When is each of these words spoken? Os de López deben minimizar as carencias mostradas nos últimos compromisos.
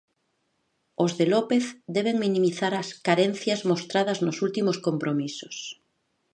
Os 1.03 1.11
de 1.19 1.25
López 1.33 1.63
deben 1.95 2.21
minimizar 2.25 2.73
as 2.81 2.89
carencias 3.07 3.61
mostradas 3.69 4.17
nos 4.25 4.37
últimos 4.47 4.77
compromisos. 4.87 5.55